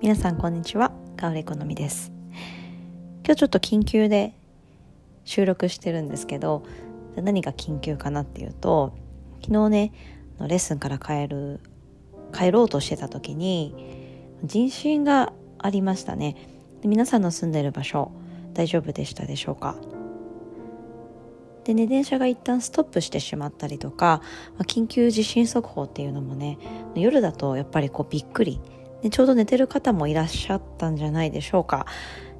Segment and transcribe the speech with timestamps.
[0.00, 0.92] 皆さんこんにちは。
[1.16, 2.12] ガウレコノミです。
[3.24, 4.32] 今日ちょっと緊急で
[5.24, 6.62] 収録してるんですけど
[7.16, 8.94] 何が緊急かなっていうと
[9.42, 9.92] 昨日ね
[10.38, 11.60] レッスンから帰る
[12.32, 13.74] 帰ろうとしてた時に
[14.44, 16.36] 人身がありましたね。
[16.84, 18.12] 皆さんの住んでる場所
[18.54, 19.74] 大丈夫でしたでしょうか？
[21.64, 24.22] でね電車が一旦ストップしてしまったりとか、
[24.54, 26.56] まあ、緊急地震速報っていうのもね
[26.94, 28.60] 夜だとやっぱりこうびっくり
[29.02, 31.86] でちょうど寝てる方もいらっしゃったんじゃないでしょうか。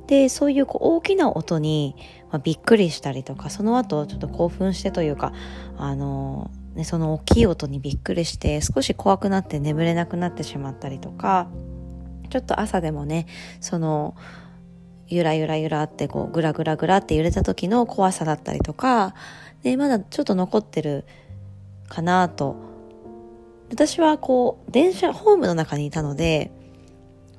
[0.09, 1.95] でそういうこう大きな音に、
[2.31, 5.35] まあ、びっくりしたりとかその後ちょっと興奮してというか
[5.77, 11.49] あの、ね、その大きい音にびっくりして少し怖くなって眠れなくなってしまったりとか
[12.31, 13.27] ちょっと朝でもね
[13.61, 14.17] その
[15.09, 19.15] ゆらゆらゆらってこうグラグラグラって揺れた時の怖さだったりとか
[19.63, 21.05] でまだちょっと残ってる
[21.89, 22.57] かなと
[23.71, 26.51] 私はこう電車ホームの中にいたので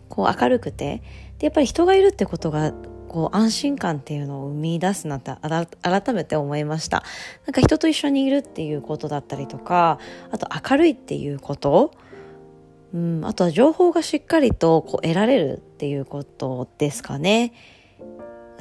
[0.09, 1.02] こう明るくて
[1.38, 2.73] でやっぱり人がいるってことが
[3.07, 7.03] こう安心感っていうのを生み出すなって改めて思いました
[7.45, 9.99] なんか人と一緒にいるっていうことだったりとか
[10.31, 11.91] あと明るいっていうこと
[12.93, 17.53] うん、あとは情報がしっかりとこう得られるっていうことですかね。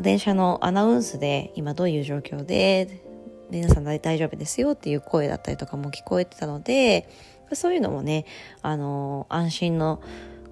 [0.01, 3.03] 電車のアナウンスで今どういう状況で
[3.51, 7.09] 皆さん大丈夫ですよっていう声だったりとかも聞こえてたので
[7.55, 8.27] そういうのもね、
[8.61, 10.03] あの安心の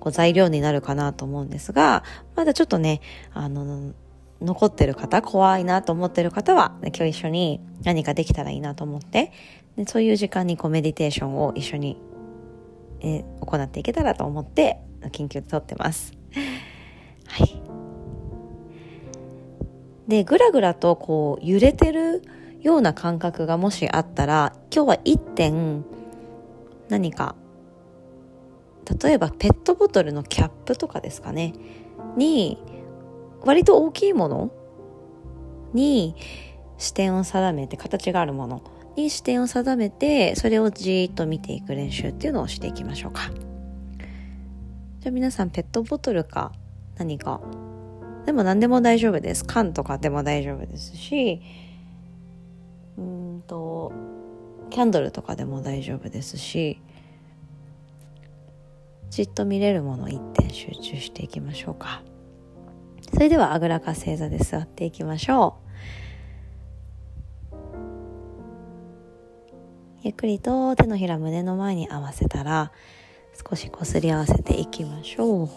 [0.07, 2.05] こう材料になるかなと思うんですが、
[2.37, 3.01] まだちょっとね、
[3.35, 3.93] あの、
[4.41, 9.33] 残ってる方、怖いなと思ってる方は、今日一緒に何かできたらいいなと思って、
[9.77, 11.97] でそういう時間にこうメディテーションを一緒に、
[13.01, 14.79] え行っていけたらと思って、
[15.11, 16.13] 緊急で撮ってます。
[17.27, 17.61] はい。
[20.07, 22.23] で、ぐらぐらとこう揺れてる
[22.61, 25.85] ような感覚がもしあったら、今日は1点
[26.89, 27.35] 何か
[29.03, 31.55] 例えばペットボトルのキャップとかですかね。
[32.17, 32.59] に
[33.45, 34.53] 割と大きいもの？
[35.73, 36.15] に
[36.79, 38.63] 視点を定めて形があるもの？
[38.97, 43.31] に視点を定めてそれをじーっと見ていく練習っていうのをしていきましょうか。
[45.01, 46.53] じゃあ皆さんペットボトルか
[46.97, 47.41] 何か？
[48.25, 49.45] でも何でも大丈夫です。
[49.45, 51.43] 缶とかでも大丈夫ですし
[52.97, 53.93] うんと
[54.71, 56.81] キャンドルとかでも大丈夫ですし。
[59.11, 62.03] じっと見れるもの一点集中していきましょうか。
[63.13, 65.67] それではあぐらか正座で座っていきましょう。
[70.03, 72.71] ゆっくりと手のひら胸の前に合わせたら
[73.49, 75.49] 少しこすり合わせていきましょう。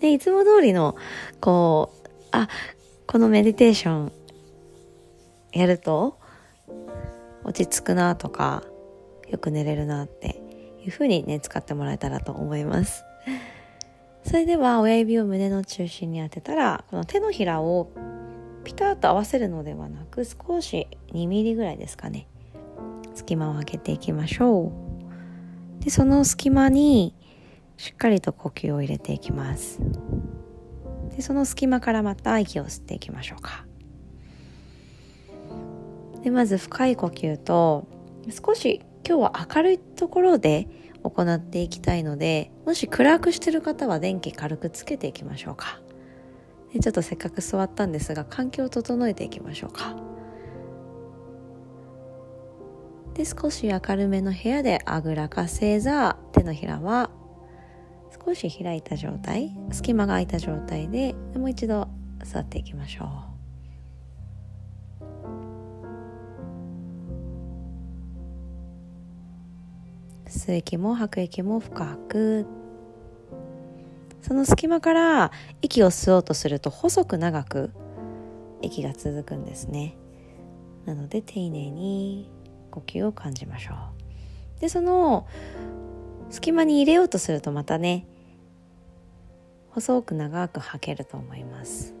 [0.00, 0.96] でいつも通りの
[1.40, 2.48] こうあ
[3.06, 4.12] このメディテーション
[5.52, 6.18] やると
[7.44, 8.64] 落ち着くなとか
[9.28, 10.41] よく寝れるなって
[10.84, 13.04] いうふうにね使ってもらえたらと思います。
[14.24, 17.90] それでは親指を胸の中心に当てたらこの手のひらを
[18.64, 22.28] ピタッと合わせるのではなく少し2ミリぐらいですかね。
[23.14, 24.72] 隙間を空けていきましょ
[25.80, 25.84] う。
[25.84, 27.14] でその隙間に
[27.76, 29.80] しっかりと呼吸を入れていきます。
[31.16, 33.66] でその隙間からまた息を吸っていきましょうか。
[36.22, 37.88] でまず深い呼吸と
[38.30, 40.68] 少し今日は明るいところで
[41.02, 45.80] 行っていきたいのでもし暗くしてる方は電気軽くつけていきましょうか。
[46.72, 49.96] でちょっとせっかく座ったんですが環境を整えていきましょうか。
[53.14, 57.10] で少し明るめの部屋であぐらか正座手のひらは
[58.24, 61.88] 少し開いた状態隙間が空いた状態でもう一度
[62.24, 63.31] 座っていきましょう。
[70.32, 72.46] 吸う息も吐く息も深く。
[74.22, 77.70] その隙間から息を吸おうとすると細く長く
[78.62, 79.96] 息が続くんですね。
[80.86, 82.30] なので丁寧に
[82.70, 83.74] 呼吸を感じましょ
[84.56, 84.60] う。
[84.60, 85.26] でその
[86.30, 88.06] 隙間に入れようとするとまたね
[89.70, 91.94] 細く長く吐けると思います。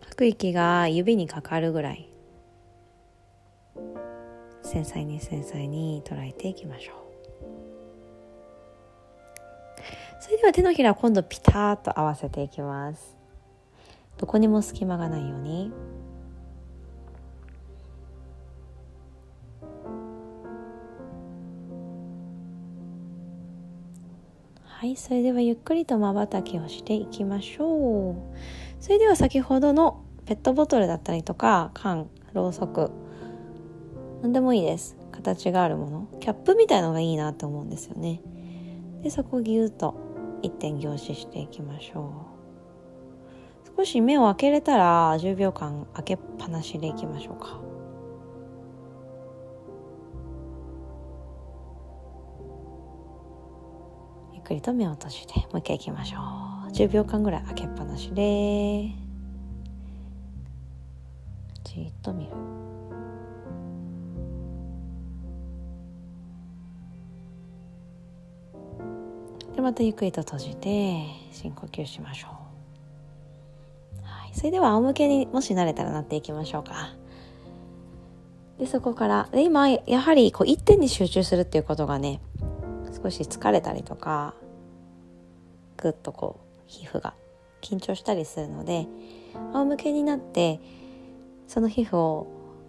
[0.00, 2.13] 吐く息が指にかかるぐらい
[4.64, 7.04] 繊細に繊細に捉えていきましょう。
[10.20, 13.16] それでは手のひら今度ピタッと合わせていきます。
[14.16, 15.70] どこにも隙間がないように。
[24.62, 28.14] はいそれではゆっくりとまばたきをしていきましょう。
[28.80, 32.90] それでは先ほどのペットボトルだったりとか缶ろうそく
[34.24, 34.96] 何でもいいです。
[35.12, 36.08] 形があるもの。
[36.18, 38.22] キャップみたいのがいいなと思うんですよね。
[39.02, 39.94] でそこギュッと
[40.40, 42.26] 一点凝視していきましょ
[43.74, 43.76] う。
[43.76, 47.60] 少し目を開けれたら10秒間開けっぱなしでいきましょうか。
[54.32, 56.16] ゆっくりと目を閉じてもう一回いきましょ
[56.68, 56.72] う。
[56.72, 58.88] 10秒間ぐらい開けっぱなしで。
[61.62, 62.73] じっと見る。
[69.54, 72.28] でまたゆっくりと閉じて深呼吸しましょ
[74.02, 76.94] う、はい、それでは仰向けにもし慣れたらなっていきましょうか。
[78.58, 82.20] でそこからで今やはりこう一点に集中するっていうことがね
[83.02, 84.34] 少し疲れたりとか
[85.76, 87.14] ぐっとこう皮膚が
[87.60, 88.86] 緊張したりするので
[89.52, 90.60] 仰向けになって
[91.48, 92.28] その皮膚を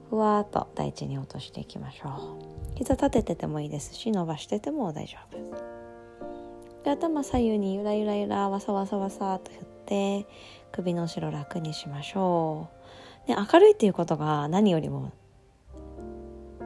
[0.09, 2.75] ふわっと大地に落としていきましょう。
[2.75, 5.74] 膝立てててもいいですし伸ばしてても大丈夫。
[6.85, 10.27] で頭左右にゆらゆらゆらわさわさわさと振って
[10.71, 12.69] 首の後ろ楽にしましょ
[13.25, 13.27] う。
[13.27, 15.11] で明るいっていうことが何よりも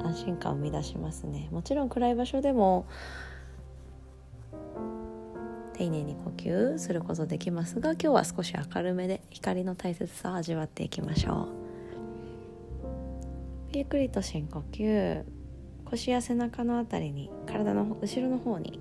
[0.03, 1.47] 安心感を生み出しますね。
[1.51, 2.85] もちろん暗い場所でも
[5.71, 11.47] 丁寧に呼吸することできますが今日は少し明るめで光の大切さを味わっていきましょ
[13.73, 13.77] う。
[13.77, 15.23] ゆっくりと深呼吸。
[15.85, 18.79] 腰や背中のあたりに体の後ろの方に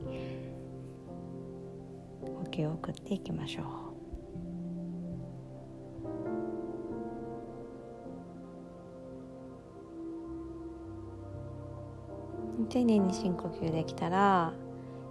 [2.46, 3.66] 気を送っていきましょう。
[12.68, 14.52] 丁寧に深呼吸できたら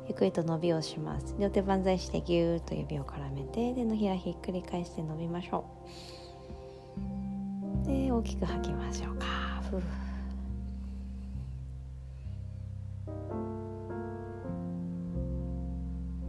[0.07, 1.35] ゆっくりと伸びをします。
[1.39, 5.65] 両手万歳してぎゅーっと指を絡めて手のひらひっくり返して伸びましょ
[7.83, 7.88] う。
[7.88, 9.15] で大きく吐きましょう。
[9.18, 9.25] か
[9.69, 9.81] ふう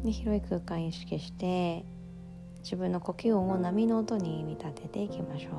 [0.08, 1.84] で広い空間意識して
[2.62, 5.52] 自分の呼吸音を波の音に見立てていきましょう。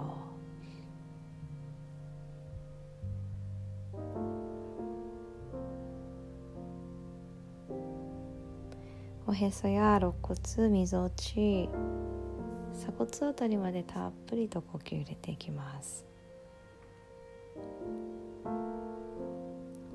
[9.27, 11.69] おへそや肋骨みぞおち
[12.73, 16.03] 鎖骨あたりまでたっぷりと呼吸入れていきます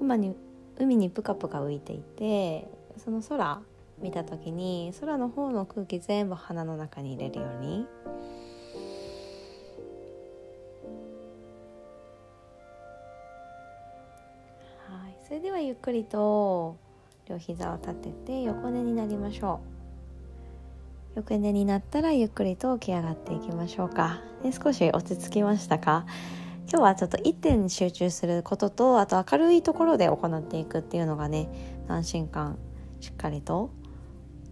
[0.00, 0.36] 今に
[0.78, 3.60] 海にぷかぷか浮いていてその空
[3.98, 7.86] 見た時に空の方の空気全部鼻の中に入れるように。
[14.88, 15.16] はい。
[15.26, 16.76] それではゆっくりと
[17.26, 19.60] 両膝を立てて横寝になりましょ
[21.14, 21.16] う。
[21.16, 24.20] 横寝になったらゆっくりと起き上がっていきましょうか。
[24.42, 26.04] で少し落ち着きましたか？
[26.68, 31.48] 今日はちょっと一点に集中することとあと明るいところで行っていくっていうのがね
[31.88, 32.58] 安心感
[33.00, 33.70] しっかりと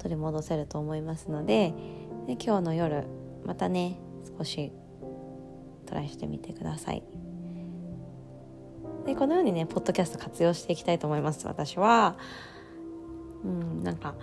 [0.02, 1.72] 取り戻せると思いますので
[2.26, 3.04] で今日の夜
[3.44, 3.98] またね
[4.36, 4.72] 少し
[5.86, 7.02] トライしてみてください。
[9.06, 12.16] でこのようにねポッドキャスト活用していきたいと思います私は。
[13.44, 14.14] うんなんか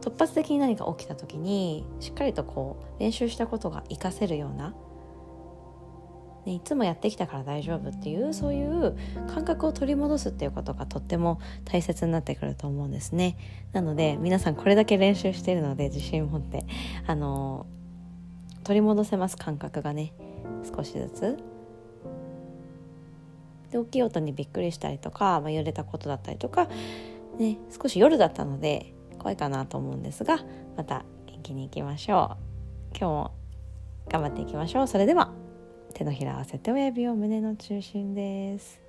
[0.00, 4.74] 突発的に何か起きた時にしっかりとこう練習したことが活かせるような
[6.48, 8.96] ね、いつもやってきたから大丈夫っていうそういう
[9.34, 13.36] 感覚を取り戻すっていうことがとっても大切になってくると思うんですね。
[13.74, 16.64] なので皆さんこれだけ練習してるので自信を持って
[17.06, 17.66] あの
[18.64, 20.14] 取り戻せます感覚がね
[20.74, 21.38] 少しずつ。
[23.70, 26.68] で大きい音にびっくりしたりとか、まあ、揺れたことだったりとか、
[27.38, 30.38] ね、少し夜だったので怖いかなと思うんですが
[30.78, 32.38] また元気にいきましょ
[32.94, 32.96] う。
[32.98, 33.34] 今日も
[34.08, 34.88] 頑張っていきましょう。
[34.88, 35.37] それでは。
[35.98, 38.80] 手のひら合わせて親指を胸の中心です。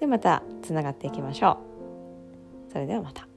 [0.00, 1.58] でまたつながっていきましょ
[2.68, 2.72] う。
[2.72, 3.33] それではまた。